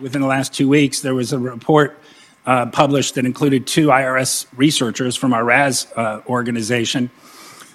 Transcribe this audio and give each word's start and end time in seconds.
Within 0.00 0.20
the 0.20 0.26
last 0.26 0.52
two 0.52 0.68
weeks, 0.68 1.00
there 1.00 1.14
was 1.14 1.32
a 1.32 1.38
report 1.38 1.98
uh, 2.44 2.66
published 2.66 3.14
that 3.14 3.24
included 3.24 3.66
two 3.66 3.86
IRS 3.86 4.46
researchers 4.54 5.16
from 5.16 5.32
our 5.32 5.42
RAS 5.42 5.90
uh, 5.96 6.20
organization 6.26 7.10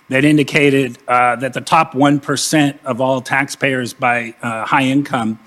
that 0.09 0.23
indicated 0.23 0.99
uh, 1.07 1.35
that 1.37 1.53
the 1.53 1.61
top 1.61 1.93
1% 1.93 2.79
of 2.83 3.01
all 3.01 3.21
taxpayers 3.21 3.93
by 3.93 4.35
uh, 4.43 4.65
high 4.65 4.83
income 4.83 5.39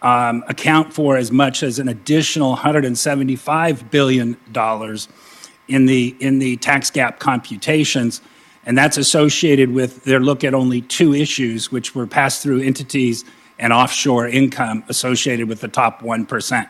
um, 0.00 0.42
account 0.48 0.90
for 0.94 1.18
as 1.18 1.30
much 1.30 1.62
as 1.62 1.78
an 1.78 1.88
additional 1.88 2.56
$175 2.56 3.90
billion 3.90 4.36
in 5.68 5.84
the, 5.84 6.16
in 6.20 6.38
the 6.38 6.56
tax 6.56 6.90
gap 6.90 7.18
computations. 7.18 8.22
And 8.64 8.78
that's 8.78 8.96
associated 8.96 9.70
with 9.70 10.04
their 10.04 10.20
look 10.20 10.44
at 10.44 10.54
only 10.54 10.80
two 10.80 11.12
issues, 11.12 11.70
which 11.70 11.94
were 11.94 12.06
pass 12.06 12.42
through 12.42 12.62
entities 12.62 13.26
and 13.58 13.72
offshore 13.72 14.28
income 14.28 14.84
associated 14.88 15.48
with 15.48 15.60
the 15.60 15.68
top 15.68 16.02
1%. 16.02 16.68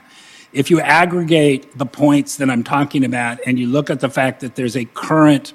If 0.52 0.70
you 0.70 0.80
aggregate 0.80 1.77
the 1.77 1.86
points 1.86 2.36
that 2.36 2.48
I'm 2.48 2.64
talking 2.64 3.04
about 3.04 3.38
and 3.46 3.58
you 3.58 3.66
look 3.66 3.90
at 3.90 4.00
the 4.00 4.08
fact 4.08 4.40
that 4.40 4.54
there's 4.54 4.77
a 4.77 4.84
current 4.86 5.52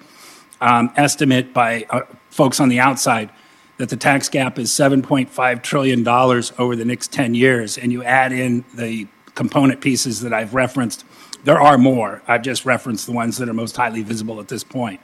um, 0.59 0.91
estimate 0.95 1.53
by 1.53 1.85
uh, 1.89 2.01
folks 2.29 2.59
on 2.59 2.69
the 2.69 2.79
outside 2.79 3.31
that 3.77 3.89
the 3.89 3.97
tax 3.97 4.29
gap 4.29 4.59
is 4.59 4.69
$7.5 4.69 5.63
trillion 5.63 6.07
over 6.07 6.75
the 6.75 6.85
next 6.85 7.11
10 7.11 7.33
years, 7.33 7.79
and 7.79 7.91
you 7.91 8.03
add 8.03 8.31
in 8.31 8.63
the 8.75 9.07
component 9.33 9.81
pieces 9.81 10.21
that 10.21 10.33
I've 10.33 10.53
referenced, 10.53 11.03
there 11.45 11.59
are 11.59 11.79
more. 11.79 12.21
I've 12.27 12.43
just 12.43 12.63
referenced 12.63 13.07
the 13.07 13.11
ones 13.11 13.37
that 13.39 13.49
are 13.49 13.55
most 13.55 13.75
highly 13.75 14.03
visible 14.03 14.39
at 14.39 14.49
this 14.49 14.63
point. 14.63 15.01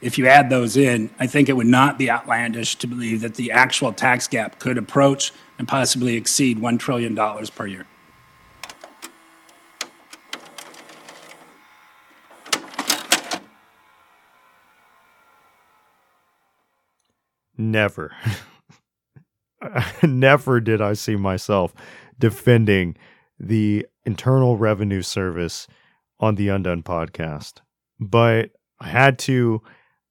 If 0.00 0.16
you 0.16 0.28
add 0.28 0.48
those 0.48 0.76
in, 0.76 1.10
I 1.18 1.26
think 1.26 1.48
it 1.48 1.54
would 1.54 1.66
not 1.66 1.98
be 1.98 2.08
outlandish 2.08 2.76
to 2.76 2.86
believe 2.86 3.20
that 3.22 3.34
the 3.34 3.50
actual 3.50 3.92
tax 3.92 4.28
gap 4.28 4.60
could 4.60 4.78
approach 4.78 5.32
and 5.58 5.66
possibly 5.66 6.14
exceed 6.14 6.58
$1 6.58 6.78
trillion 6.78 7.16
per 7.16 7.66
year. 7.66 7.86
Never. 17.56 18.12
Never 20.04 20.60
did 20.60 20.80
I 20.80 20.92
see 20.92 21.16
myself 21.16 21.74
defending 22.16 22.96
the 23.40 23.84
Internal 24.04 24.56
Revenue 24.56 25.02
Service 25.02 25.66
on 26.20 26.36
the 26.36 26.48
Undone 26.48 26.84
podcast. 26.84 27.54
But 27.98 28.50
I 28.78 28.88
had 28.88 29.18
to 29.20 29.60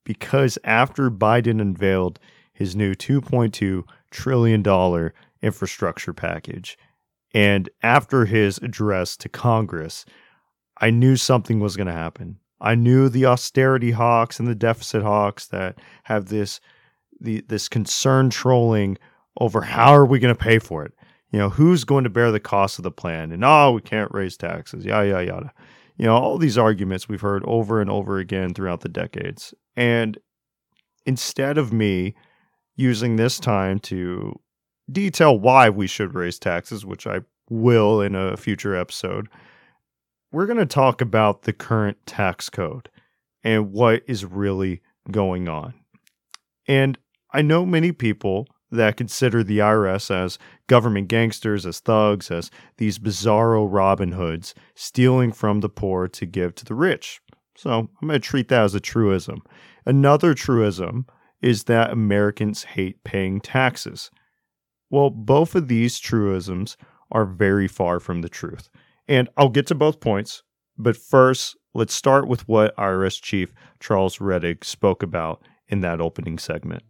because 0.08 0.58
after 0.64 1.12
Biden 1.12 1.60
unveiled 1.60 2.18
his 2.54 2.78
new 2.78 2.96
$2.2 2.96 3.84
trillion 4.10 5.12
infrastructure 5.42 6.14
package. 6.14 6.78
And 7.34 7.70
after 7.84 8.24
his 8.24 8.58
address 8.60 9.18
to 9.18 9.28
Congress, 9.28 10.06
I 10.80 10.92
knew 10.92 11.18
something 11.18 11.60
was 11.60 11.76
going 11.76 11.88
to 11.88 11.94
happen. 11.94 12.40
I 12.62 12.76
knew 12.76 13.10
the 13.10 13.26
austerity 13.26 13.92
hawks 13.92 14.40
and 14.40 14.48
the 14.48 14.56
deficit 14.56 15.04
hawks 15.04 15.48
that 15.48 15.78
have 16.04 16.30
this 16.30 16.62
the 17.20 17.44
this 17.50 17.68
concern 17.68 18.30
trolling 18.30 18.98
over 19.42 19.62
how 19.62 19.94
are 19.94 20.06
we 20.06 20.20
going 20.20 20.34
to 20.34 20.42
pay 20.42 20.58
for 20.58 20.86
it? 20.86 20.94
You 21.32 21.40
know, 21.40 21.50
who's 21.50 21.84
going 21.84 22.06
to 22.06 22.10
bear 22.10 22.32
the 22.32 22.40
cost 22.40 22.80
of 22.80 22.84
the 22.84 22.92
plan? 22.92 23.34
And 23.34 23.44
oh, 23.44 23.74
we 23.74 23.82
can't 23.82 24.14
raise 24.14 24.38
taxes. 24.38 24.86
Yada 24.86 25.10
yada 25.10 25.26
yada. 25.26 25.54
You 25.98 26.06
know, 26.06 26.16
all 26.16 26.38
these 26.38 26.58
arguments 26.58 27.10
we've 27.10 27.22
heard 27.22 27.44
over 27.46 27.82
and 27.82 27.90
over 27.90 28.20
again 28.20 28.54
throughout 28.54 28.82
the 28.82 28.90
decades. 28.90 29.54
And 29.76 30.18
instead 31.06 31.58
of 31.58 31.74
me 31.74 32.14
using 32.76 33.16
this 33.16 33.40
time 33.40 33.80
to 33.80 34.40
detail 34.92 35.40
why 35.40 35.70
we 35.70 35.88
should 35.88 36.14
raise 36.14 36.38
taxes, 36.38 36.86
which 36.86 37.08
I 37.08 37.22
will 37.50 38.02
in 38.02 38.16
a 38.16 38.38
future 38.38 38.76
episode, 38.76 39.28
we're 40.32 40.46
going 40.46 40.60
to 40.60 40.66
talk 40.66 41.02
about 41.02 41.44
the 41.44 41.54
current 41.54 41.98
tax 42.06 42.50
code 42.50 42.90
and 43.44 43.72
what 43.72 44.04
is 44.08 44.26
really 44.26 44.82
going 45.10 45.48
on. 45.48 45.74
And 46.68 46.98
I 47.34 47.42
know 47.42 47.66
many 47.66 47.92
people 47.92 48.48
that 48.72 48.98
consider 48.98 49.44
the 49.44 49.60
IRS 49.60 50.12
as 50.12 50.38
government 50.68 51.08
gangsters, 51.08 51.66
as 51.66 51.80
thugs, 51.80 52.30
as 52.30 52.52
these 52.78 53.00
bizarro 53.00 53.68
Robin 53.70 54.12
Hoods 54.12 54.54
stealing 54.76 55.32
from 55.32 55.62
the 55.62 55.70
poor 55.70 56.08
to 56.10 56.26
give 56.26 56.56
to 56.56 56.66
the 56.66 56.76
rich. 56.76 57.22
So 57.56 57.90
I'm 58.02 58.08
going 58.08 58.14
to 58.14 58.20
treat 58.20 58.50
that 58.50 58.64
as 58.64 58.76
a 58.76 58.80
truism. 58.80 59.42
Another 59.86 60.34
truism 60.34 61.06
is 61.42 61.64
that 61.66 61.92
Americans 61.92 62.64
hate 62.64 63.04
paying 63.04 63.40
taxes. 63.40 64.12
Well, 64.90 65.10
both 65.10 65.56
of 65.56 65.68
these 65.68 66.00
truisms 66.00 66.78
are 67.12 67.26
very 67.26 67.68
far 67.68 68.00
from 68.00 68.22
the 68.22 68.30
truth. 68.30 68.70
And 69.08 69.30
I'll 69.38 69.50
get 69.50 69.68
to 69.68 69.76
both 69.76 70.00
points, 70.00 70.44
but 70.78 70.98
first, 70.98 71.56
let's 71.74 71.94
start 71.94 72.28
with 72.28 72.48
what 72.48 72.76
IRS 72.76 73.22
Chief 73.22 73.54
Charles 73.80 74.18
Rettig 74.18 74.64
spoke 74.64 75.02
about 75.02 75.42
in 75.68 75.82
that 75.82 76.02
opening 76.02 76.38
segment. 76.38 76.84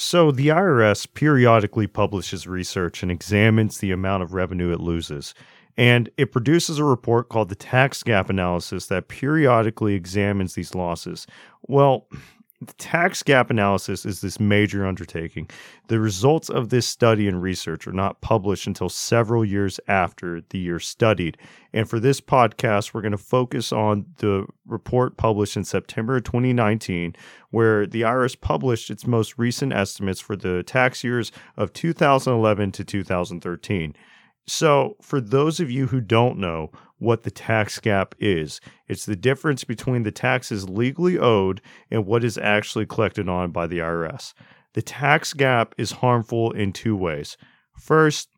So, 0.00 0.30
the 0.30 0.48
IRS 0.48 1.06
periodically 1.12 1.86
publishes 1.86 2.46
research 2.46 3.02
and 3.02 3.12
examines 3.12 3.78
the 3.78 3.90
amount 3.90 4.22
of 4.22 4.32
revenue 4.32 4.72
it 4.72 4.80
loses. 4.80 5.34
And 5.76 6.08
it 6.16 6.32
produces 6.32 6.78
a 6.78 6.84
report 6.84 7.28
called 7.28 7.50
the 7.50 7.54
Tax 7.54 8.02
Gap 8.02 8.30
Analysis 8.30 8.86
that 8.86 9.08
periodically 9.08 9.92
examines 9.94 10.54
these 10.54 10.74
losses. 10.74 11.26
Well, 11.68 12.08
the 12.60 12.74
tax 12.74 13.22
gap 13.22 13.48
analysis 13.48 14.04
is 14.04 14.20
this 14.20 14.38
major 14.38 14.86
undertaking. 14.86 15.48
The 15.88 15.98
results 15.98 16.50
of 16.50 16.68
this 16.68 16.86
study 16.86 17.26
and 17.26 17.40
research 17.40 17.86
are 17.86 17.92
not 17.92 18.20
published 18.20 18.66
until 18.66 18.90
several 18.90 19.46
years 19.46 19.80
after 19.88 20.42
the 20.50 20.58
year 20.58 20.78
studied. 20.78 21.38
And 21.72 21.88
for 21.88 21.98
this 21.98 22.20
podcast, 22.20 22.92
we're 22.92 23.00
going 23.00 23.12
to 23.12 23.18
focus 23.18 23.72
on 23.72 24.04
the 24.18 24.46
report 24.66 25.16
published 25.16 25.56
in 25.56 25.64
September 25.64 26.20
2019, 26.20 27.16
where 27.50 27.86
the 27.86 28.02
IRS 28.02 28.38
published 28.38 28.90
its 28.90 29.06
most 29.06 29.38
recent 29.38 29.72
estimates 29.72 30.20
for 30.20 30.36
the 30.36 30.62
tax 30.62 31.02
years 31.02 31.32
of 31.56 31.72
2011 31.72 32.72
to 32.72 32.84
2013. 32.84 33.96
So, 34.46 34.96
for 35.00 35.20
those 35.20 35.60
of 35.60 35.70
you 35.70 35.86
who 35.86 36.00
don't 36.00 36.38
know 36.38 36.72
what 37.00 37.24
the 37.24 37.30
tax 37.30 37.80
gap 37.80 38.14
is, 38.18 38.60
it's 38.86 39.06
the 39.06 39.16
difference 39.16 39.64
between 39.64 40.04
the 40.04 40.12
taxes 40.12 40.68
legally 40.68 41.18
owed 41.18 41.60
and 41.90 42.06
what 42.06 42.22
is 42.22 42.38
actually 42.38 42.86
collected 42.86 43.28
on 43.28 43.50
by 43.50 43.66
the 43.66 43.78
IRS. 43.78 44.32
The 44.74 44.82
tax 44.82 45.32
gap 45.32 45.74
is 45.76 45.90
harmful 45.90 46.52
in 46.52 46.72
two 46.72 46.94
ways. 46.94 47.36
First, 47.76 48.28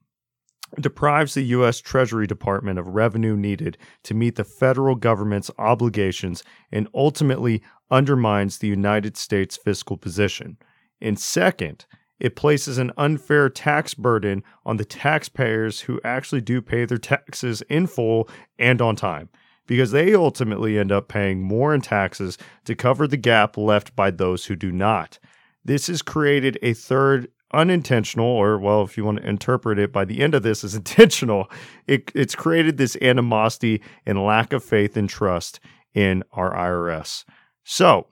deprives 0.80 1.34
the 1.34 1.42
U.S. 1.42 1.80
Treasury 1.80 2.26
Department 2.26 2.78
of 2.78 2.86
revenue 2.88 3.36
needed 3.36 3.76
to 4.04 4.14
meet 4.14 4.36
the 4.36 4.44
federal 4.44 4.94
government's 4.94 5.50
obligations 5.58 6.42
and 6.70 6.88
ultimately 6.94 7.62
undermines 7.90 8.58
the 8.58 8.68
United 8.68 9.16
States 9.16 9.58
fiscal 9.62 9.98
position. 9.98 10.56
And 11.00 11.18
second, 11.18 11.84
it 12.22 12.36
places 12.36 12.78
an 12.78 12.92
unfair 12.96 13.48
tax 13.48 13.94
burden 13.94 14.44
on 14.64 14.76
the 14.76 14.84
taxpayers 14.84 15.80
who 15.80 16.00
actually 16.04 16.40
do 16.40 16.62
pay 16.62 16.84
their 16.84 16.96
taxes 16.96 17.62
in 17.62 17.84
full 17.88 18.28
and 18.60 18.80
on 18.80 18.94
time 18.94 19.28
because 19.66 19.90
they 19.90 20.14
ultimately 20.14 20.78
end 20.78 20.92
up 20.92 21.08
paying 21.08 21.42
more 21.42 21.74
in 21.74 21.80
taxes 21.80 22.38
to 22.64 22.76
cover 22.76 23.08
the 23.08 23.16
gap 23.16 23.56
left 23.56 23.96
by 23.96 24.08
those 24.08 24.46
who 24.46 24.54
do 24.54 24.70
not. 24.70 25.18
This 25.64 25.88
has 25.88 26.00
created 26.00 26.56
a 26.62 26.74
third 26.74 27.26
unintentional, 27.52 28.24
or 28.24 28.56
well, 28.56 28.82
if 28.82 28.96
you 28.96 29.04
want 29.04 29.18
to 29.18 29.28
interpret 29.28 29.80
it 29.80 29.92
by 29.92 30.04
the 30.04 30.22
end 30.22 30.36
of 30.36 30.44
this 30.44 30.62
as 30.62 30.74
intentional, 30.76 31.50
it, 31.88 32.12
it's 32.14 32.36
created 32.36 32.76
this 32.76 32.96
animosity 33.02 33.82
and 34.06 34.22
lack 34.22 34.52
of 34.52 34.62
faith 34.62 34.96
and 34.96 35.08
trust 35.08 35.58
in 35.92 36.22
our 36.32 36.54
IRS. 36.54 37.24
So, 37.64 38.06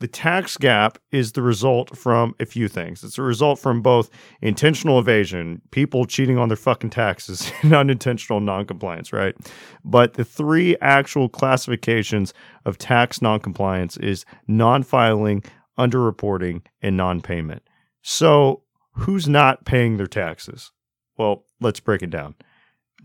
the 0.00 0.08
tax 0.08 0.56
gap 0.56 0.98
is 1.12 1.32
the 1.32 1.42
result 1.42 1.96
from 1.96 2.34
a 2.40 2.46
few 2.46 2.68
things. 2.68 3.04
It's 3.04 3.18
a 3.18 3.22
result 3.22 3.58
from 3.58 3.82
both 3.82 4.10
intentional 4.40 4.98
evasion, 4.98 5.60
people 5.72 6.06
cheating 6.06 6.38
on 6.38 6.48
their 6.48 6.56
fucking 6.56 6.90
taxes, 6.90 7.52
and 7.62 7.74
unintentional 7.74 8.40
noncompliance, 8.40 9.12
right? 9.12 9.36
But 9.84 10.14
the 10.14 10.24
three 10.24 10.74
actual 10.80 11.28
classifications 11.28 12.32
of 12.64 12.78
tax 12.78 13.20
noncompliance 13.20 13.98
is 13.98 14.24
non-filing, 14.48 15.44
underreporting, 15.78 16.62
and 16.80 16.96
non-payment. 16.96 17.62
So, 18.02 18.62
who's 18.92 19.28
not 19.28 19.66
paying 19.66 19.98
their 19.98 20.06
taxes? 20.06 20.72
Well, 21.18 21.44
let's 21.60 21.80
break 21.80 22.02
it 22.02 22.10
down. 22.10 22.34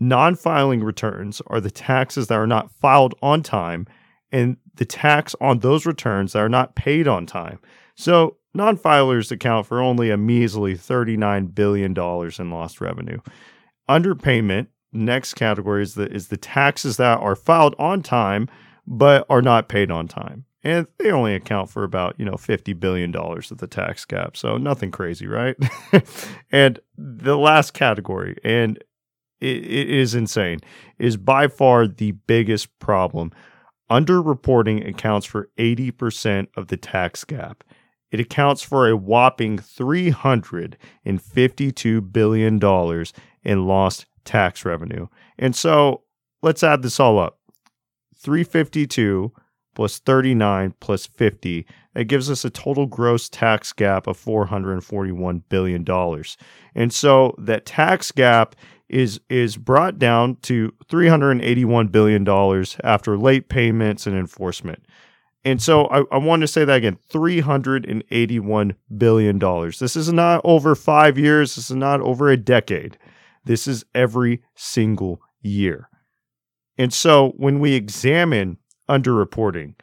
Non-filing 0.00 0.82
returns 0.82 1.42
are 1.48 1.60
the 1.60 1.70
taxes 1.70 2.28
that 2.28 2.38
are 2.38 2.46
not 2.46 2.70
filed 2.70 3.14
on 3.20 3.42
time 3.42 3.86
and 4.32 4.56
the 4.74 4.84
tax 4.84 5.34
on 5.40 5.60
those 5.60 5.86
returns 5.86 6.32
that 6.32 6.40
are 6.40 6.48
not 6.48 6.74
paid 6.74 7.08
on 7.08 7.26
time. 7.26 7.58
So, 7.94 8.36
non 8.54 8.76
filers 8.76 9.30
account 9.30 9.66
for 9.66 9.80
only 9.80 10.10
a 10.10 10.16
measly 10.16 10.74
$39 10.74 11.54
billion 11.54 11.92
in 11.92 12.50
lost 12.50 12.80
revenue. 12.80 13.18
Underpayment, 13.88 14.66
next 14.92 15.34
category, 15.34 15.82
is 15.82 15.94
the, 15.94 16.10
is 16.12 16.28
the 16.28 16.36
taxes 16.36 16.96
that 16.96 17.18
are 17.20 17.36
filed 17.36 17.74
on 17.78 18.02
time 18.02 18.48
but 18.86 19.26
are 19.28 19.42
not 19.42 19.68
paid 19.68 19.90
on 19.90 20.06
time. 20.08 20.44
And 20.62 20.86
they 20.98 21.10
only 21.10 21.34
account 21.34 21.70
for 21.70 21.84
about, 21.84 22.16
you 22.18 22.24
know, 22.24 22.34
$50 22.34 22.78
billion 22.78 23.14
of 23.14 23.58
the 23.58 23.66
tax 23.68 24.04
gap. 24.04 24.36
So 24.36 24.56
nothing 24.56 24.90
crazy, 24.90 25.26
right? 25.26 25.56
and 26.52 26.80
the 26.96 27.36
last 27.36 27.72
category, 27.72 28.36
and 28.42 28.78
it, 29.40 29.58
it 29.58 29.90
is 29.90 30.14
insane, 30.14 30.60
is 30.98 31.16
by 31.16 31.46
far 31.46 31.86
the 31.86 32.12
biggest 32.12 32.76
problem. 32.80 33.32
Underreporting 33.90 34.88
accounts 34.88 35.26
for 35.26 35.50
80% 35.58 36.46
of 36.56 36.68
the 36.68 36.76
tax 36.76 37.24
gap. 37.24 37.64
It 38.10 38.20
accounts 38.20 38.62
for 38.62 38.88
a 38.88 38.96
whopping 38.96 39.58
$352 39.58 42.12
billion 42.12 43.04
in 43.42 43.66
lost 43.66 44.06
tax 44.24 44.64
revenue. 44.64 45.08
And 45.38 45.54
so 45.54 46.02
let's 46.42 46.62
add 46.62 46.82
this 46.82 46.98
all 46.98 47.18
up 47.18 47.38
352 48.16 49.32
plus 49.74 49.98
39 49.98 50.74
plus 50.80 51.06
50. 51.06 51.66
That 51.94 52.04
gives 52.04 52.30
us 52.30 52.44
a 52.44 52.50
total 52.50 52.86
gross 52.86 53.28
tax 53.28 53.72
gap 53.72 54.06
of 54.06 54.22
$441 54.22 55.42
billion. 55.48 55.84
And 56.74 56.92
so 56.92 57.34
that 57.38 57.66
tax 57.66 58.10
gap 58.10 58.56
is 58.88 59.20
is 59.28 59.56
brought 59.56 59.98
down 59.98 60.36
to 60.42 60.72
$381 60.88 61.90
billion 61.90 62.64
after 62.84 63.18
late 63.18 63.48
payments 63.48 64.06
and 64.06 64.16
enforcement. 64.16 64.84
And 65.44 65.62
so 65.62 65.86
I, 65.86 66.02
I 66.10 66.18
want 66.18 66.40
to 66.42 66.48
say 66.48 66.64
that 66.64 66.76
again 66.76 66.98
$381 67.12 68.74
billion. 68.96 69.38
This 69.38 69.96
is 69.96 70.12
not 70.12 70.40
over 70.44 70.74
five 70.74 71.18
years. 71.18 71.54
This 71.54 71.70
is 71.70 71.76
not 71.76 72.00
over 72.00 72.28
a 72.28 72.36
decade. 72.36 72.98
This 73.44 73.68
is 73.68 73.84
every 73.94 74.42
single 74.54 75.20
year. 75.40 75.88
And 76.78 76.92
so 76.92 77.32
when 77.36 77.60
we 77.60 77.74
examine 77.74 78.58
underreporting, 78.88 79.74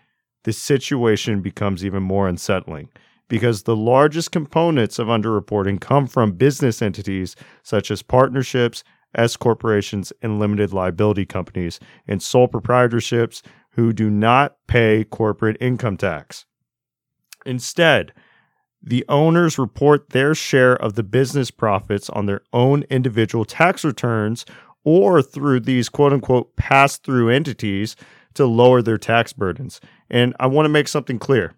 the 0.44 0.54
situation 0.54 1.42
becomes 1.42 1.86
even 1.86 2.04
more 2.04 2.28
unsettling 2.28 2.90
because 3.30 3.64
the 3.64 3.76
largest 3.76 4.32
components 4.32 5.00
of 5.00 5.08
underreporting 5.08 5.80
come 5.80 6.08
from 6.08 6.34
business 6.34 6.82
entities 6.82 7.36
such 7.64 7.90
as 7.90 8.02
partnerships, 8.02 8.84
S 9.16 9.36
corporations, 9.36 10.12
and 10.22 10.40
limited 10.40 10.74
liability 10.74 11.26
companies, 11.26 11.80
and 12.08 12.22
sole 12.22 12.48
proprietorships 12.48 13.42
who 13.72 13.94
do 13.94 14.10
not 14.10 14.58
pay 14.68 15.04
corporate 15.04 15.58
income 15.60 15.98
tax. 15.98 16.46
Instead, 17.46 18.14
the 18.82 19.06
owners 19.08 19.58
report 19.58 20.10
their 20.10 20.36
share 20.36 20.76
of 20.76 20.96
the 20.96 21.04
business 21.04 21.52
profits 21.52 22.10
on 22.10 22.26
their 22.26 22.42
own 22.52 22.84
individual 22.90 23.46
tax 23.46 23.86
returns 23.86 24.46
or 24.84 25.22
through 25.22 25.62
these 25.62 25.90
quote 25.90 26.12
unquote 26.12 26.56
pass 26.56 26.98
through 26.98 27.30
entities 27.30 27.96
to 28.34 28.46
lower 28.46 28.82
their 28.82 28.98
tax 28.98 29.32
burdens. 29.32 29.80
And 30.10 30.36
I 30.40 30.48
want 30.48 30.66
to 30.66 30.70
make 30.70 30.88
something 30.88 31.20
clear 31.20 31.54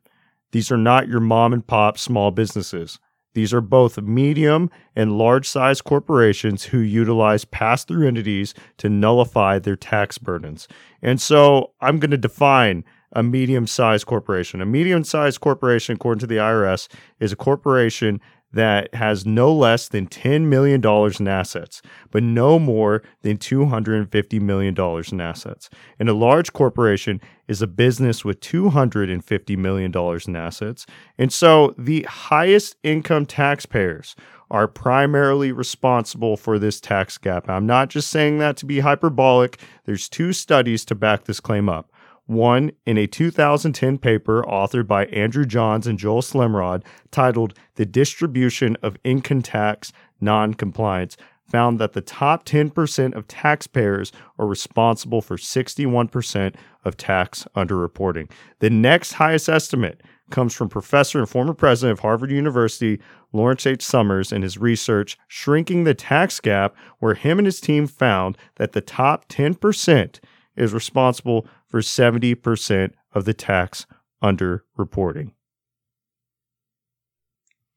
these 0.52 0.72
are 0.72 0.78
not 0.78 1.08
your 1.08 1.20
mom 1.20 1.52
and 1.52 1.66
pop 1.66 1.98
small 1.98 2.32
businesses. 2.32 3.00
These 3.36 3.54
are 3.54 3.62
both 3.62 4.02
medium 4.02 4.72
and 4.96 5.18
large 5.18 5.48
size 5.48 5.82
corporations 5.82 6.64
who 6.64 6.80
utilize 6.80 7.46
pass 7.46 7.86
through 7.86 8.08
entities 8.08 8.54
to 8.78 8.90
nullify 8.90 9.60
their 9.60 9.76
tax 9.76 10.18
burdens. 10.18 10.68
And 11.02 11.22
so 11.22 11.72
I'm 11.82 12.00
going 12.00 12.12
to 12.12 12.18
define 12.18 12.84
a 13.12 13.22
medium 13.24 13.68
sized 13.68 14.06
corporation. 14.06 14.62
A 14.62 14.66
medium 14.66 15.04
sized 15.04 15.42
corporation, 15.42 15.96
according 15.96 16.20
to 16.20 16.28
the 16.28 16.38
IRS, 16.38 16.88
is 17.20 17.32
a 17.32 17.36
corporation 17.36 18.20
that 18.56 18.94
has 18.96 19.26
no 19.26 19.54
less 19.54 19.90
than 19.90 20.08
$10 20.08 20.44
million 20.44 20.82
in 21.20 21.28
assets, 21.28 21.82
but 22.10 22.24
no 22.24 22.58
more 22.58 23.04
than 23.22 23.38
$250 23.38 24.42
million 24.42 24.74
in 25.12 25.22
assets. 25.22 25.70
And 26.00 26.08
a 26.08 26.14
large 26.14 26.54
corporation 26.54 27.20
is 27.50 27.62
a 27.62 27.68
business 27.68 28.24
with 28.24 28.40
$250 28.40 29.58
million 29.58 29.94
in 30.26 30.36
assets. 30.38 30.86
And 31.18 31.34
so 31.34 31.76
the 31.78 32.04
highest 32.04 32.78
income 32.82 33.26
taxpayers 33.26 34.16
are 34.50 34.70
primarily 34.70 35.52
responsible 35.52 36.38
for 36.38 36.58
this 36.58 36.80
tax 36.80 37.18
gap. 37.18 37.50
I'm 37.50 37.66
not 37.66 37.90
just 37.90 38.10
saying 38.10 38.38
that 38.38 38.56
to 38.58 38.66
be 38.66 38.80
hyperbolic. 38.80 39.60
There's 39.84 40.08
two 40.08 40.32
studies 40.32 40.86
to 40.86 40.96
back 40.96 41.26
this 41.26 41.42
claim 41.42 41.68
up. 41.68 41.92
One 42.28 42.72
in 42.86 42.98
a 42.98 43.06
2010 43.06 44.00
paper 44.00 44.44
authored 44.44 44.88
by 44.88 45.06
Andrew 45.08 45.46
Johns 45.46 45.86
and 45.86 46.00
Joel 46.00 46.22
Slemrod 46.22 46.84
titled 47.12 47.54
The 47.76 47.86
Distribution 47.86 48.78
of 48.82 48.98
Income 49.04 49.44
Tax 49.44 49.94
Noncompliance 50.20 51.18
found 51.48 51.80
that 51.80 51.94
the 51.94 52.02
top 52.02 52.44
10% 52.46 53.14
of 53.16 53.28
taxpayers 53.28 54.12
are 54.40 54.48
responsible 54.48 55.22
for 55.22 55.38
61% 55.38 56.56
of 56.84 56.98
tax 56.98 57.48
underreporting. 57.56 58.30
The 58.60 58.72
next 58.72 59.14
highest 59.14 59.48
estimate 59.48 60.02
comes 60.32 60.56
from 60.56 60.70
professor 60.70 61.20
and 61.20 61.30
former 61.30 61.54
president 61.54 62.00
of 62.00 62.02
Harvard 62.02 62.32
University, 62.32 63.00
Lawrence 63.32 63.68
H. 63.68 63.84
Summers, 63.84 64.32
in 64.32 64.42
his 64.42 64.58
research, 64.58 65.18
Shrinking 65.28 65.84
the 65.84 65.94
Tax 65.94 66.40
Gap, 66.40 66.76
where 66.98 67.14
him 67.14 67.38
and 67.38 67.46
his 67.46 67.62
team 67.62 67.86
found 67.86 68.38
that 68.56 68.72
the 68.72 68.82
top 68.82 69.30
10% 69.30 70.20
is 70.56 70.74
responsible 70.74 71.46
for 71.76 71.82
70% 71.82 72.94
of 73.14 73.26
the 73.26 73.34
tax 73.34 73.86
underreporting. 74.24 75.32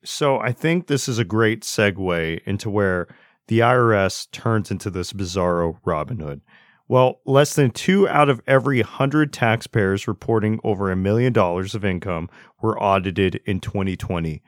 So 0.05 0.39
I 0.39 0.53
think 0.53 0.87
this 0.87 1.09
is 1.09 1.19
a 1.19 1.25
great 1.25 1.63
segue 1.63 2.41
into 2.45 2.71
where 2.71 3.09
the 3.49 3.59
IRS 3.59 4.31
turns 4.31 4.71
into 4.71 4.89
this 4.89 5.13
bizarro 5.13 5.81
Robin 5.85 6.21
Hood. 6.21 6.43
Well, 6.87 7.21
less 7.27 7.57
than 7.57 7.73
two 7.73 8.07
out 8.07 8.29
of 8.29 8.41
every 8.47 8.81
100 8.83 9.33
taxpayers 9.33 10.07
reporting 10.07 10.61
over 10.63 10.93
a 10.93 10.97
million 10.97 11.33
dollars 11.33 11.75
of 11.75 11.85
income 11.85 12.31
were 12.63 12.81
audited 12.81 13.41
in 13.47 13.59
2020. 13.59 14.41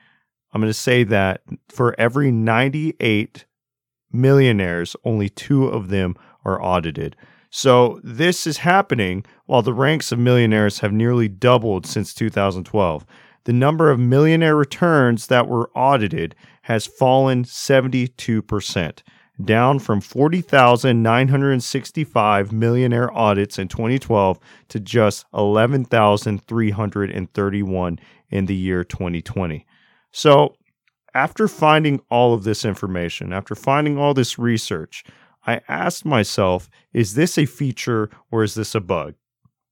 I'm 0.52 0.60
going 0.60 0.70
to 0.70 0.74
say 0.74 1.02
that 1.02 1.42
for 1.68 1.98
every 1.98 2.30
98 2.30 3.46
millionaires, 4.12 4.94
only 5.04 5.28
two 5.28 5.66
of 5.66 5.88
them 5.88 6.14
are 6.44 6.62
audited. 6.62 7.16
So 7.50 8.00
this 8.04 8.46
is 8.46 8.58
happening 8.58 9.24
while 9.46 9.62
the 9.62 9.74
ranks 9.74 10.12
of 10.12 10.20
millionaires 10.20 10.78
have 10.80 10.92
nearly 10.92 11.28
doubled 11.28 11.84
since 11.84 12.14
2012. 12.14 13.04
The 13.44 13.52
number 13.52 13.90
of 13.90 13.98
millionaire 13.98 14.54
returns 14.54 15.26
that 15.26 15.48
were 15.48 15.68
audited 15.74 16.36
has 16.62 16.86
fallen 16.86 17.42
72%, 17.44 19.02
down 19.44 19.80
from 19.80 20.00
40,965 20.00 22.52
millionaire 22.52 23.12
audits 23.12 23.58
in 23.58 23.66
2012 23.66 24.38
to 24.68 24.78
just 24.78 25.24
11,331 25.34 27.98
in 28.30 28.46
the 28.46 28.54
year 28.54 28.84
2020. 28.84 29.66
So, 30.12 30.54
after 31.12 31.48
finding 31.48 32.00
all 32.08 32.34
of 32.34 32.44
this 32.44 32.64
information, 32.64 33.32
after 33.32 33.56
finding 33.56 33.98
all 33.98 34.14
this 34.14 34.38
research, 34.38 35.02
I 35.50 35.60
asked 35.68 36.04
myself, 36.04 36.68
is 36.92 37.14
this 37.14 37.36
a 37.38 37.46
feature 37.46 38.10
or 38.30 38.42
is 38.42 38.54
this 38.54 38.74
a 38.74 38.80
bug? 38.80 39.14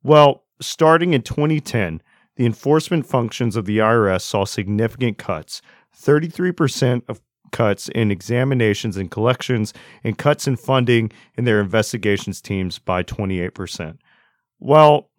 Well, 0.02 0.44
starting 0.61 1.14
in 1.14 1.23
2010, 1.23 2.02
the 2.37 2.47
enforcement 2.47 3.06
functions 3.06 3.56
of 3.56 3.64
the 3.64 3.78
IRS 3.78 4.23
saw 4.23 4.44
significant 4.44 5.18
cuts 5.18 5.61
33% 5.97 7.02
of 7.08 7.20
cuts 7.50 7.88
in 7.88 8.11
examinations 8.11 8.97
and 8.97 9.11
collections, 9.11 9.73
and 10.04 10.18
cuts 10.18 10.47
in 10.47 10.56
funding 10.56 11.11
in 11.37 11.44
their 11.44 11.61
investigations 11.61 12.40
teams 12.40 12.78
by 12.78 13.02
28%. 13.02 13.99
Well, 14.61 15.11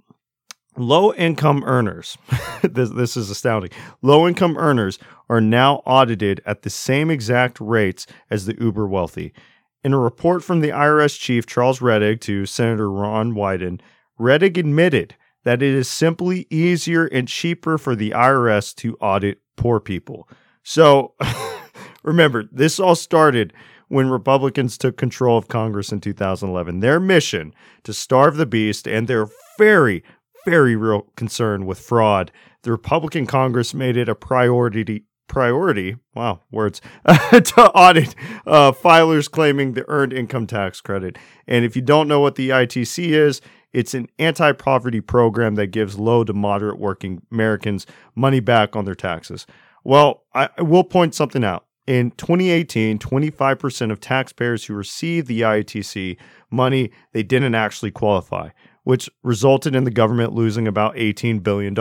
low 0.77 1.13
income 1.13 1.63
earners, 1.65 2.17
this, 2.61 2.89
this 2.91 3.17
is 3.17 3.29
astounding. 3.29 3.71
Low 4.01 4.27
income 4.27 4.57
earners 4.57 4.99
are 5.29 5.41
now 5.41 5.81
audited 5.85 6.41
at 6.45 6.61
the 6.61 6.69
same 6.69 7.09
exact 7.09 7.59
rates 7.59 8.05
as 8.29 8.45
the 8.45 8.55
uber 8.59 8.87
wealthy. 8.87 9.33
In 9.83 9.93
a 9.93 9.99
report 9.99 10.43
from 10.43 10.59
the 10.59 10.69
IRS 10.69 11.17
chief 11.17 11.45
Charles 11.45 11.79
Rettig 11.79 12.19
to 12.21 12.45
Senator 12.45 12.91
Ron 12.91 13.33
Wyden, 13.33 13.79
Rettig 14.19 14.57
admitted 14.57 15.15
that 15.45 15.61
it 15.61 15.73
is 15.73 15.87
simply 15.87 16.45
easier 16.49 17.05
and 17.05 17.29
cheaper 17.29 17.77
for 17.77 17.95
the 17.95 18.11
IRS 18.11 18.75
to 18.75 18.97
audit 18.97 19.41
poor 19.55 19.79
people. 19.79 20.27
So 20.63 21.13
remember, 22.03 22.43
this 22.51 22.77
all 22.77 22.95
started 22.95 23.53
when 23.87 24.09
Republicans 24.09 24.77
took 24.77 24.97
control 24.97 25.37
of 25.37 25.47
Congress 25.47 25.93
in 25.93 26.01
2011. 26.01 26.81
Their 26.81 26.99
mission 26.99 27.53
to 27.83 27.93
starve 27.93 28.35
the 28.35 28.45
beast 28.45 28.85
and 28.85 29.07
their 29.07 29.29
very, 29.57 30.03
very 30.45 30.75
real 30.75 31.07
concern 31.15 31.65
with 31.65 31.79
fraud. 31.79 32.33
The 32.63 32.71
Republican 32.71 33.25
Congress 33.25 33.73
made 33.73 33.95
it 33.95 34.09
a 34.09 34.15
priority 34.15 35.05
priority, 35.29 35.95
wow, 36.13 36.41
words, 36.51 36.81
to 37.07 37.71
audit 37.73 38.13
uh, 38.45 38.73
filers 38.73 39.31
claiming 39.31 39.73
the 39.73 39.85
earned 39.87 40.11
income 40.11 40.45
tax 40.45 40.81
credit. 40.81 41.17
And 41.47 41.63
if 41.63 41.77
you 41.77 41.81
don't 41.81 42.09
know 42.09 42.19
what 42.19 42.35
the 42.35 42.49
ITC 42.49 43.11
is, 43.11 43.39
it's 43.71 43.93
an 43.93 44.07
anti 44.17 44.51
poverty 44.51 44.99
program 44.99 45.55
that 45.55 45.67
gives 45.67 45.97
low 45.97 46.23
to 46.23 46.33
moderate 46.33 46.79
working 46.79 47.21
Americans 47.31 47.85
money 48.15 48.41
back 48.41 48.75
on 48.75 48.83
their 48.85 48.95
taxes. 48.95 49.45
Well, 49.83 50.23
I, 50.33 50.49
I 50.57 50.63
will 50.63 50.83
point 50.83 51.15
something 51.15 51.43
out. 51.43 51.65
In 51.87 52.11
2018, 52.11 52.99
25% 52.99 53.91
of 53.91 53.99
taxpayers 53.99 54.65
who 54.65 54.75
received 54.75 55.27
the 55.27 55.41
ITC 55.41 56.17
money, 56.51 56.91
they 57.13 57.23
didn't 57.23 57.55
actually 57.55 57.89
qualify, 57.89 58.49
which 58.83 59.09
resulted 59.23 59.75
in 59.75 59.85
the 59.85 59.91
government 59.91 60.33
losing 60.33 60.67
about 60.67 60.95
$18 60.95 61.41
billion. 61.41 61.73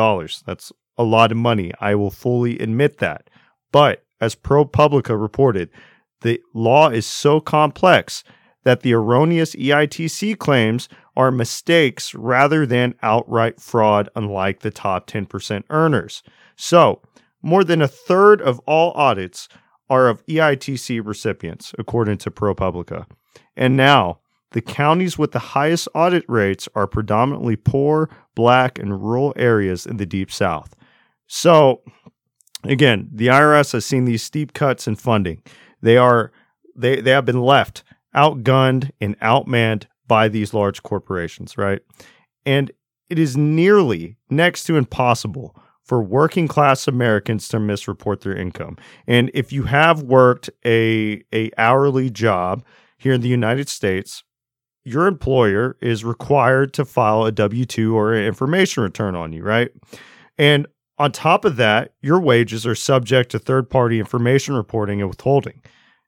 That's 0.47 0.73
a 0.97 1.05
lot 1.05 1.31
of 1.31 1.37
money. 1.37 1.73
I 1.81 1.95
will 1.95 2.11
fully 2.11 2.59
admit 2.59 2.99
that. 2.99 3.29
But 3.73 4.05
as 4.21 4.35
ProPublica 4.35 5.21
reported, 5.21 5.71
the 6.23 6.41
law 6.55 6.89
is 6.89 7.07
so 7.07 7.41
complex 7.41 8.25
that 8.65 8.81
the 8.81 8.93
erroneous 8.93 9.55
EITC 9.55 10.39
claims 10.39 10.89
are 11.17 11.31
mistakes 11.31 12.15
rather 12.15 12.67
than 12.67 12.95
outright 13.03 13.61
fraud, 13.61 14.09
unlike 14.15 14.61
the 14.61 14.71
top 14.71 15.07
10% 15.09 15.65
earners. 15.71 16.23
So, 16.57 17.03
more 17.43 17.65
than 17.65 17.81
a 17.81 17.89
third 17.89 18.43
of 18.43 18.59
all 18.67 18.93
audits 18.93 19.49
are 19.89 20.09
of 20.09 20.25
EITC 20.27 21.05
recipients, 21.05 21.73
according 21.79 22.19
to 22.19 22.31
ProPublica. 22.31 23.07
And 23.57 23.77
now, 23.77 24.21
the 24.53 24.61
counties 24.61 25.19
with 25.19 25.33
the 25.33 25.39
highest 25.39 25.89
audit 25.95 26.25
rates 26.29 26.69
are 26.75 26.87
predominantly 26.87 27.57
poor, 27.57 28.09
black, 28.35 28.79
and 28.79 29.03
rural 29.03 29.33
areas 29.37 29.87
in 29.87 29.99
the 29.99 30.07
Deep 30.07 30.31
South. 30.31 30.75
So, 31.27 31.83
again, 32.65 33.09
the 33.13 33.29
IRS 33.29 33.73
has 33.73 33.85
seen 33.85 34.05
these 34.05 34.23
steep 34.23 34.53
cuts 34.53 34.87
in 34.87 34.97
funding. 34.97 35.43
They 35.83 35.97
are 35.97 36.33
they 36.75 37.01
they 37.01 37.11
have 37.11 37.25
been 37.25 37.43
left 37.43 37.85
outgunned 38.15 38.91
and 39.01 39.19
outmanned 39.21 39.85
by 40.07 40.29
these 40.29 40.55
large 40.55 40.83
corporations, 40.83 41.59
right? 41.59 41.81
And 42.47 42.71
it 43.11 43.19
is 43.19 43.37
nearly 43.37 44.17
next 44.31 44.65
to 44.65 44.77
impossible 44.77 45.55
for 45.83 46.03
working 46.03 46.49
class 46.49 46.87
Americans 46.87 47.49
to 47.49 47.59
misreport 47.59 48.21
their 48.21 48.37
income. 48.37 48.77
And 49.07 49.31
if 49.33 49.53
you 49.53 49.65
have 49.65 50.03
worked 50.03 50.51
a 50.65 51.23
a 51.33 51.51
hourly 51.57 52.11
job 52.11 52.65
here 52.99 53.13
in 53.13 53.21
the 53.21 53.29
United 53.29 53.69
States, 53.69 54.25
your 54.85 55.07
employer 55.07 55.77
is 55.81 56.05
required 56.05 56.73
to 56.75 56.85
file 56.85 57.25
a 57.25 57.33
W2 57.33 57.93
or 57.93 58.15
an 58.15 58.25
information 58.25 58.83
return 58.83 59.15
on 59.15 59.33
you, 59.33 59.43
right? 59.43 59.71
And 60.37 60.67
on 60.99 61.13
top 61.13 61.45
of 61.45 61.57
that, 61.57 61.93
your 62.01 62.21
wages 62.21 62.67
are 62.67 62.75
subject 62.75 63.31
to 63.31 63.39
third 63.39 63.71
party 63.71 63.99
information 63.99 64.55
reporting 64.55 65.01
and 65.01 65.09
withholding. 65.09 65.63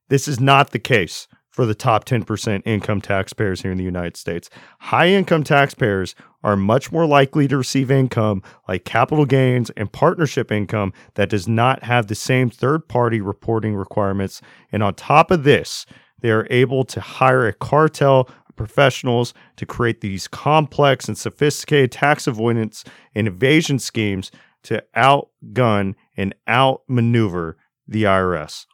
This 0.08 0.26
is 0.26 0.40
not 0.40 0.70
the 0.70 0.78
case 0.78 1.28
for 1.50 1.66
the 1.66 1.74
top 1.74 2.04
10% 2.04 2.62
income 2.64 3.00
taxpayers 3.00 3.62
here 3.62 3.72
in 3.72 3.78
the 3.78 3.84
United 3.84 4.16
States. 4.16 4.48
High 4.78 5.08
income 5.08 5.44
taxpayers 5.44 6.14
are 6.42 6.56
much 6.56 6.90
more 6.90 7.06
likely 7.06 7.46
to 7.48 7.58
receive 7.58 7.90
income 7.90 8.42
like 8.68 8.84
capital 8.84 9.26
gains 9.26 9.70
and 9.70 9.92
partnership 9.92 10.50
income 10.50 10.92
that 11.14 11.28
does 11.28 11.46
not 11.46 11.82
have 11.82 12.06
the 12.06 12.14
same 12.14 12.50
third 12.50 12.88
party 12.88 13.20
reporting 13.20 13.74
requirements. 13.74 14.40
And 14.72 14.82
on 14.82 14.94
top 14.94 15.30
of 15.30 15.44
this, 15.44 15.86
they 16.20 16.30
are 16.30 16.46
able 16.50 16.84
to 16.84 17.00
hire 17.00 17.46
a 17.46 17.52
cartel 17.52 18.28
of 18.48 18.56
professionals 18.56 19.34
to 19.56 19.66
create 19.66 20.00
these 20.00 20.28
complex 20.28 21.08
and 21.08 21.18
sophisticated 21.18 21.92
tax 21.92 22.26
avoidance 22.26 22.84
and 23.14 23.26
evasion 23.26 23.78
schemes 23.78 24.30
to 24.64 24.84
outgun 24.96 25.94
and 26.16 26.34
outmaneuver 26.48 27.56
the 27.86 28.04
IRS. 28.04 28.66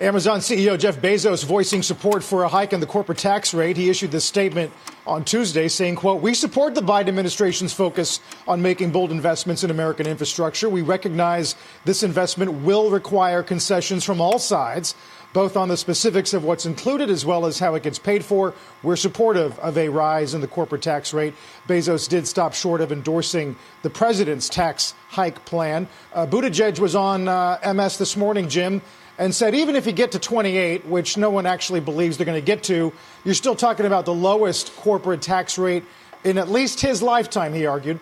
Amazon 0.00 0.38
CEO 0.38 0.78
Jeff 0.78 0.98
Bezos 0.98 1.44
voicing 1.44 1.82
support 1.82 2.22
for 2.22 2.44
a 2.44 2.48
hike 2.48 2.72
in 2.72 2.78
the 2.78 2.86
corporate 2.86 3.18
tax 3.18 3.52
rate. 3.52 3.76
He 3.76 3.90
issued 3.90 4.12
this 4.12 4.24
statement 4.24 4.72
on 5.08 5.24
Tuesday 5.24 5.66
saying, 5.66 5.96
quote, 5.96 6.22
"We 6.22 6.34
support 6.34 6.76
the 6.76 6.82
Biden 6.82 7.08
administration's 7.08 7.72
focus 7.72 8.20
on 8.46 8.62
making 8.62 8.92
bold 8.92 9.10
investments 9.10 9.64
in 9.64 9.72
American 9.72 10.06
infrastructure. 10.06 10.68
We 10.68 10.82
recognize 10.82 11.56
this 11.84 12.04
investment 12.04 12.62
will 12.62 12.90
require 12.90 13.42
concessions 13.42 14.04
from 14.04 14.20
all 14.20 14.38
sides." 14.38 14.94
Both 15.32 15.56
on 15.56 15.68
the 15.68 15.76
specifics 15.76 16.32
of 16.32 16.44
what's 16.44 16.66
included 16.66 17.10
as 17.10 17.24
well 17.24 17.46
as 17.46 17.58
how 17.58 17.74
it 17.74 17.82
gets 17.82 17.98
paid 17.98 18.24
for. 18.24 18.54
We're 18.82 18.96
supportive 18.96 19.58
of 19.58 19.76
a 19.76 19.88
rise 19.88 20.34
in 20.34 20.40
the 20.40 20.48
corporate 20.48 20.82
tax 20.82 21.12
rate. 21.12 21.34
Bezos 21.66 22.08
did 22.08 22.26
stop 22.26 22.54
short 22.54 22.80
of 22.80 22.92
endorsing 22.92 23.56
the 23.82 23.90
president's 23.90 24.48
tax 24.48 24.94
hike 25.08 25.44
plan. 25.44 25.88
Uh, 26.12 26.26
Buttigieg 26.26 26.78
was 26.78 26.94
on 26.94 27.28
uh, 27.28 27.58
MS 27.74 27.98
this 27.98 28.16
morning, 28.16 28.48
Jim, 28.48 28.80
and 29.18 29.34
said 29.34 29.54
even 29.54 29.76
if 29.76 29.86
you 29.86 29.92
get 29.92 30.12
to 30.12 30.18
28, 30.18 30.86
which 30.86 31.16
no 31.16 31.30
one 31.30 31.46
actually 31.46 31.80
believes 31.80 32.16
they're 32.16 32.26
going 32.26 32.40
to 32.40 32.44
get 32.44 32.62
to, 32.64 32.92
you're 33.24 33.34
still 33.34 33.56
talking 33.56 33.86
about 33.86 34.04
the 34.04 34.14
lowest 34.14 34.74
corporate 34.76 35.20
tax 35.20 35.58
rate 35.58 35.84
in 36.24 36.38
at 36.38 36.48
least 36.48 36.80
his 36.80 37.02
lifetime, 37.02 37.52
he 37.52 37.66
argued. 37.66 38.00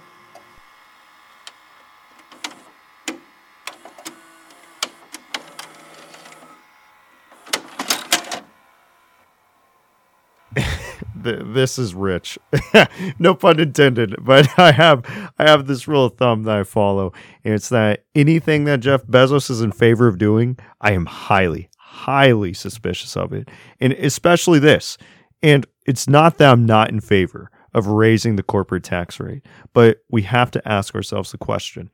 This 11.27 11.79
is 11.79 11.95
rich. 11.95 12.39
no 13.19 13.35
pun 13.35 13.61
intended, 13.61 14.17
but 14.25 14.49
I 14.59 14.73
have 14.73 15.05
I 15.39 15.49
have 15.49 15.67
this 15.67 15.87
rule 15.87 16.07
of 16.07 16.17
thumb 16.17 16.45
that 16.45 16.57
I 16.57 16.65
follow, 16.65 17.13
and 17.45 17.55
it's 17.55 17.69
that 17.71 18.05
anything 18.15 18.65
that 18.65 18.81
Jeff 18.81 19.05
Bezos 19.05 19.51
is 19.51 19.61
in 19.61 19.73
favor 19.73 20.07
of 20.07 20.19
doing, 20.19 20.59
I 20.81 20.93
am 20.93 21.07
highly, 21.07 21.69
highly 21.79 22.53
suspicious 22.55 23.17
of 23.17 23.33
it. 23.33 23.49
And 23.81 23.93
especially 23.95 24.59
this. 24.59 24.99
And 25.43 25.67
it's 25.87 26.09
not 26.09 26.39
that 26.39 26.51
I'm 26.51 26.65
not 26.65 26.91
in 26.91 27.01
favor 27.01 27.51
of 27.75 27.87
raising 27.89 28.37
the 28.37 28.43
corporate 28.43 28.85
tax 28.85 29.21
rate, 29.21 29.45
but 29.75 29.99
we 30.11 30.23
have 30.23 30.51
to 30.53 30.69
ask 30.69 30.95
ourselves 30.95 31.31
the 31.31 31.39
question 31.39 31.91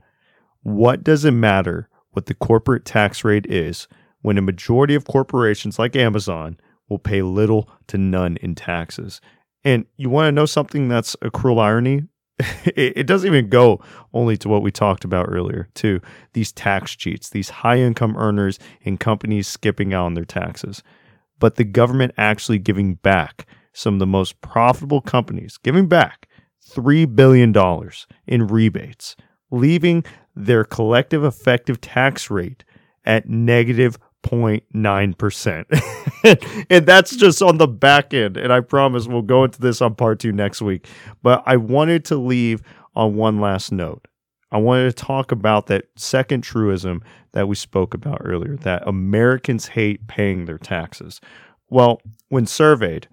what 0.63 1.03
does 1.03 1.25
it 1.25 1.33
matter 1.33 1.89
what 2.13 2.27
the 2.27 2.35
corporate 2.35 2.85
tax 2.85 3.25
rate 3.25 3.47
is 3.47 3.89
when 4.21 4.39
a 4.39 4.43
majority 4.43 4.95
of 4.95 5.05
corporations 5.05 5.79
like 5.79 5.97
Amazon 5.97 6.57
will 6.93 6.99
pay 6.99 7.23
little 7.23 7.69
to 7.89 7.99
none 7.99 8.37
in 8.37 8.55
taxes. 8.55 9.21
And 9.65 9.87
you 9.97 10.11
want 10.11 10.29
to 10.29 10.33
know 10.33 10.47
something 10.47 10.89
that's 10.89 11.17
a 11.23 11.31
cruel 11.31 11.59
irony? 11.59 12.03
it, 12.65 13.07
doesn't 13.07 13.27
even 13.27 13.49
go 13.49 13.81
only 14.13 14.37
to 14.37 14.49
what 14.49 14.63
we 14.63 14.71
talked 14.71 15.05
about 15.05 15.27
earlier, 15.29 15.69
too. 15.75 16.01
these 16.33 16.53
tax 16.53 16.95
cheats, 16.95 17.31
these 17.31 17.51
high 17.51 17.79
income 17.79 18.17
earners 18.17 18.59
and 18.85 19.01
companies 19.01 19.47
skipping 19.47 19.95
out 19.95 20.07
on 20.07 20.15
their 20.15 20.25
taxes, 20.25 20.83
but 21.39 21.57
the 21.57 21.65
government 21.65 22.13
actually 22.17 22.59
giving 22.59 22.95
back 22.95 23.47
some 23.73 23.95
of 23.95 24.01
the 24.01 24.07
most 24.07 24.41
profitable 24.41 25.01
companies, 25.01 25.59
giving 25.59 25.87
back 25.87 26.29
$3 26.69 27.15
billion 27.15 27.55
in 28.27 28.47
rebates, 28.47 29.17
leaving 29.51 30.05
their 30.35 30.65
collective 30.65 31.25
effective 31.25 31.81
tax 31.81 32.31
rate 32.31 32.65
at 33.05 33.29
negative 33.29 33.99
0.9%. 34.23 36.67
and 36.71 36.87
that's 36.87 37.17
just 37.17 37.43
on 37.43 37.59
the 37.59 37.69
back 37.69 38.15
end. 38.15 38.37
And 38.37 38.53
I 38.53 38.61
promise 38.61 39.07
we'll 39.07 39.23
go 39.23 39.45
into 39.45 39.61
this 39.61 39.81
on 39.81 39.95
part 39.95 40.21
two 40.21 40.33
next 40.33 40.63
week. 40.63 40.87
But 41.23 41.43
I 41.47 41.57
wanted 41.57 42.05
to 42.07 42.17
leave 42.17 42.63
on 42.95 43.17
one 43.17 43.41
last 43.41 43.73
note. 43.73 44.07
I 44.51 44.59
wanted 44.59 44.97
to 44.97 45.05
talk 45.05 45.33
about 45.33 45.67
that 45.67 45.87
second 45.97 46.43
truism 46.43 47.03
that 47.33 47.49
we 47.49 47.55
spoke 47.55 47.95
about 47.95 48.21
earlier 48.23 48.57
that 48.57 48.87
Americans 48.87 49.69
hate 49.69 50.07
paying 50.07 50.45
their 50.45 50.59
taxes. 50.59 51.21
Well, 51.71 52.03
when 52.29 52.47
surveyed, 52.47 53.09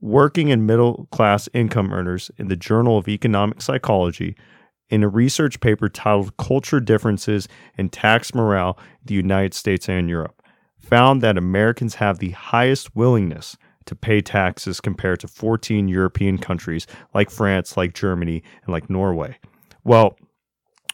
working 0.00 0.50
and 0.50 0.66
middle 0.66 1.06
class 1.12 1.48
income 1.52 1.92
earners 1.92 2.30
in 2.38 2.48
the 2.48 2.56
Journal 2.56 2.96
of 2.96 3.06
Economic 3.06 3.60
Psychology 3.60 4.34
in 4.88 5.02
a 5.02 5.08
research 5.08 5.60
paper 5.60 5.90
titled 5.90 6.34
Culture 6.38 6.80
Differences 6.80 7.48
in 7.76 7.90
Tax 7.90 8.34
Morale 8.34 8.78
in 8.78 9.06
the 9.06 9.14
United 9.14 9.52
States 9.52 9.90
and 9.90 10.08
Europe 10.08 10.37
found 10.88 11.20
that 11.22 11.36
Americans 11.36 11.96
have 11.96 12.18
the 12.18 12.30
highest 12.30 12.96
willingness 12.96 13.56
to 13.84 13.94
pay 13.94 14.20
taxes 14.20 14.80
compared 14.80 15.20
to 15.20 15.28
14 15.28 15.88
European 15.88 16.38
countries 16.38 16.86
like 17.14 17.30
France, 17.30 17.76
like 17.76 17.94
Germany, 17.94 18.42
and 18.64 18.72
like 18.72 18.90
Norway. 18.90 19.38
Well, 19.84 20.16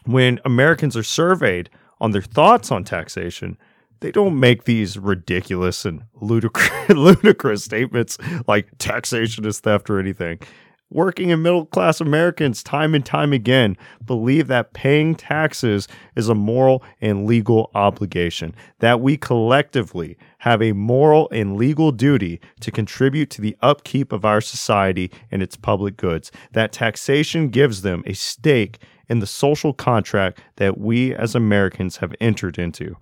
when 0.05 0.39
Americans 0.45 0.95
are 0.95 1.03
surveyed 1.03 1.69
on 1.99 2.11
their 2.11 2.21
thoughts 2.21 2.71
on 2.71 2.83
taxation, 2.83 3.57
they 4.01 4.11
don't 4.11 4.39
make 4.39 4.65
these 4.65 4.97
ridiculous 4.97 5.85
and 5.85 6.03
ludicrous, 6.21 6.69
ludicrous 6.89 7.63
statements 7.63 8.17
like 8.47 8.67
taxation 8.77 9.45
is 9.45 9.59
theft 9.59 9.89
or 9.89 9.99
anything 9.99 10.39
working 10.89 11.31
and 11.31 11.41
middle 11.41 11.65
class 11.65 11.99
Americans, 11.99 12.63
time 12.63 12.93
and 12.93 13.05
time 13.05 13.33
again, 13.33 13.75
believe 14.05 14.47
that 14.47 14.73
paying 14.73 15.15
taxes 15.15 15.87
is 16.15 16.29
a 16.29 16.35
moral 16.35 16.83
and 17.01 17.25
legal 17.25 17.71
obligation, 17.73 18.55
that 18.79 19.01
we 19.01 19.17
collectively 19.17 20.17
have 20.39 20.61
a 20.61 20.73
moral 20.73 21.27
and 21.31 21.57
legal 21.57 21.91
duty 21.91 22.39
to 22.59 22.71
contribute 22.71 23.29
to 23.29 23.41
the 23.41 23.57
upkeep 23.61 24.11
of 24.11 24.25
our 24.25 24.41
society 24.41 25.11
and 25.31 25.41
its 25.41 25.55
public 25.55 25.97
goods, 25.97 26.31
that 26.53 26.71
taxation 26.71 27.49
gives 27.49 27.81
them 27.81 28.03
a 28.05 28.13
stake 28.13 28.79
in 29.07 29.19
the 29.19 29.27
social 29.27 29.73
contract 29.73 30.39
that 30.57 30.77
we 30.77 31.13
as 31.13 31.35
Americans 31.35 31.97
have 31.97 32.15
entered 32.19 32.57
into. 32.57 32.95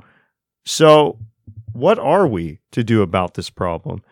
So, 0.65 1.19
what 1.73 1.99
are 1.99 2.27
we 2.27 2.59
to 2.71 2.83
do 2.83 3.01
about 3.01 3.33
this 3.33 3.49
problem? 3.49 4.03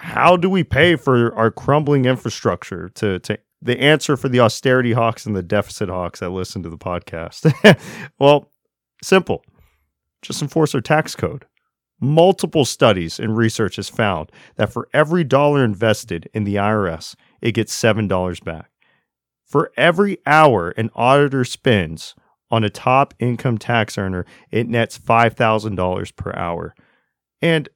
How 0.00 0.36
do 0.36 0.48
we 0.48 0.64
pay 0.64 0.96
for 0.96 1.34
our 1.34 1.50
crumbling 1.50 2.06
infrastructure 2.06 2.88
to, 2.94 3.18
to 3.20 3.38
the 3.60 3.78
answer 3.78 4.16
for 4.16 4.30
the 4.30 4.40
austerity 4.40 4.92
hawks 4.92 5.26
and 5.26 5.36
the 5.36 5.42
deficit 5.42 5.90
hawks 5.90 6.20
that 6.20 6.30
listen 6.30 6.62
to 6.62 6.70
the 6.70 6.78
podcast? 6.78 7.52
well, 8.18 8.50
simple. 9.02 9.44
Just 10.22 10.40
enforce 10.40 10.74
our 10.74 10.80
tax 10.80 11.14
code. 11.14 11.44
Multiple 12.00 12.64
studies 12.64 13.20
and 13.20 13.36
research 13.36 13.76
has 13.76 13.90
found 13.90 14.32
that 14.56 14.72
for 14.72 14.88
every 14.94 15.22
dollar 15.22 15.62
invested 15.62 16.30
in 16.32 16.44
the 16.44 16.54
IRS, 16.54 17.14
it 17.42 17.52
gets 17.52 17.78
$7 17.78 18.42
back. 18.42 18.70
For 19.44 19.70
every 19.76 20.16
hour 20.24 20.70
an 20.70 20.88
auditor 20.94 21.44
spends 21.44 22.14
on 22.50 22.64
a 22.64 22.70
top 22.70 23.12
income 23.18 23.58
tax 23.58 23.98
earner, 23.98 24.24
it 24.50 24.66
nets 24.66 24.98
$5,000 24.98 26.16
per 26.16 26.32
hour. 26.34 26.74
And 27.42 27.68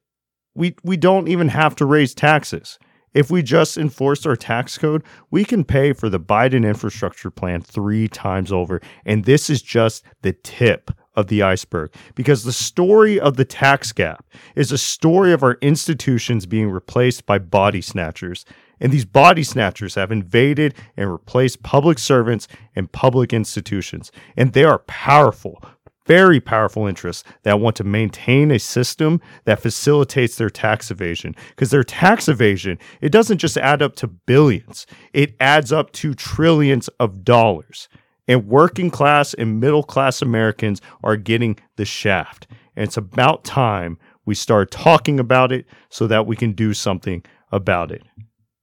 we, 0.55 0.75
we 0.83 0.97
don't 0.97 1.27
even 1.27 1.49
have 1.49 1.75
to 1.75 1.85
raise 1.85 2.13
taxes. 2.15 2.79
If 3.13 3.31
we 3.31 3.43
just 3.43 3.77
enforce 3.77 4.25
our 4.25 4.35
tax 4.35 4.77
code, 4.77 5.01
we 5.31 5.45
can 5.45 5.63
pay 5.63 5.93
for 5.93 6.09
the 6.09 6.19
Biden 6.19 6.67
infrastructure 6.67 7.31
plan 7.31 7.61
three 7.61 8.09
times 8.09 8.51
over. 8.51 8.81
And 9.05 9.23
this 9.23 9.49
is 9.49 9.61
just 9.61 10.03
the 10.21 10.33
tip 10.33 10.91
of 11.15 11.27
the 11.27 11.41
iceberg 11.41 11.93
because 12.13 12.43
the 12.43 12.51
story 12.51 13.17
of 13.17 13.37
the 13.37 13.45
tax 13.45 13.93
gap 13.93 14.25
is 14.55 14.73
a 14.73 14.77
story 14.77 15.31
of 15.31 15.43
our 15.43 15.57
institutions 15.61 16.45
being 16.45 16.69
replaced 16.69 17.25
by 17.25 17.39
body 17.39 17.81
snatchers. 17.81 18.43
And 18.81 18.91
these 18.91 19.05
body 19.05 19.43
snatchers 19.43 19.95
have 19.95 20.11
invaded 20.11 20.75
and 20.97 21.09
replaced 21.09 21.63
public 21.63 21.97
servants 21.99 22.49
and 22.75 22.91
public 22.91 23.31
institutions. 23.31 24.11
And 24.35 24.51
they 24.51 24.65
are 24.65 24.79
powerful, 24.79 25.63
very 26.05 26.39
powerful 26.39 26.87
interests 26.87 27.23
that 27.43 27.59
want 27.59 27.75
to 27.77 27.83
maintain 27.83 28.51
a 28.51 28.59
system 28.59 29.21
that 29.45 29.59
facilitates 29.59 30.35
their 30.35 30.49
tax 30.49 30.91
evasion. 30.91 31.35
Because 31.49 31.71
their 31.71 31.83
tax 31.83 32.27
evasion 32.27 32.77
it 33.01 33.11
doesn't 33.11 33.39
just 33.39 33.57
add 33.57 33.81
up 33.81 33.95
to 33.97 34.07
billions. 34.07 34.85
It 35.13 35.35
adds 35.39 35.71
up 35.71 35.91
to 35.93 36.13
trillions 36.13 36.87
of 36.99 37.23
dollars. 37.23 37.89
And 38.27 38.47
working 38.47 38.89
class 38.89 39.33
and 39.33 39.59
middle 39.59 39.83
class 39.83 40.21
americans 40.21 40.81
are 41.03 41.17
getting 41.17 41.57
the 41.75 41.85
shaft. 41.85 42.47
And 42.75 42.83
it's 42.83 42.97
about 42.97 43.43
time 43.43 43.97
we 44.25 44.35
start 44.35 44.71
talking 44.71 45.19
about 45.19 45.51
it 45.51 45.65
so 45.89 46.07
that 46.07 46.25
we 46.25 46.35
can 46.35 46.53
do 46.53 46.73
something 46.73 47.23
about 47.51 47.91
it. 47.91 48.03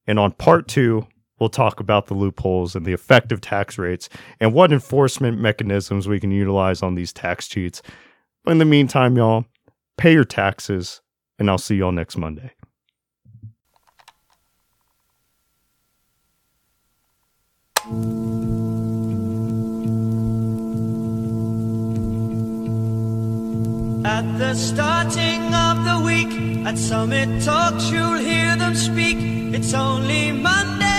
And 0.06 0.18
on 0.18 0.32
part 0.32 0.68
2 0.68 1.06
We'll 1.42 1.48
talk 1.48 1.80
about 1.80 2.06
the 2.06 2.14
loopholes 2.14 2.76
and 2.76 2.86
the 2.86 2.92
effective 2.92 3.40
tax 3.40 3.76
rates 3.76 4.08
and 4.38 4.54
what 4.54 4.70
enforcement 4.70 5.40
mechanisms 5.40 6.06
we 6.06 6.20
can 6.20 6.30
utilize 6.30 6.84
on 6.84 6.94
these 6.94 7.12
tax 7.12 7.48
cheats. 7.48 7.82
But 8.44 8.52
in 8.52 8.58
the 8.58 8.64
meantime, 8.64 9.16
y'all, 9.16 9.46
pay 9.96 10.12
your 10.12 10.22
taxes, 10.22 11.00
and 11.40 11.50
I'll 11.50 11.58
see 11.58 11.74
y'all 11.74 11.90
next 11.90 12.16
Monday. 12.16 12.52
At 24.04 24.38
the 24.38 24.54
starting 24.54 25.52
of 25.52 25.84
the 25.84 26.02
week, 26.06 26.64
at 26.64 26.78
Summit 26.78 27.42
Talks, 27.42 27.90
you'll 27.90 28.18
hear 28.18 28.54
them 28.54 28.76
speak. 28.76 29.16
It's 29.52 29.74
only 29.74 30.30
Monday. 30.30 30.91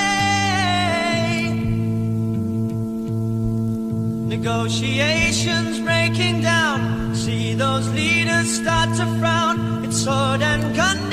Negotiations 4.44 5.80
breaking 5.80 6.42
down. 6.42 7.16
See 7.16 7.54
those 7.54 7.88
leaders 7.94 8.60
start 8.60 8.90
to 8.98 9.06
frown. 9.18 9.86
It's 9.86 10.04
sword 10.04 10.42
and 10.42 10.76
gun 10.76 11.10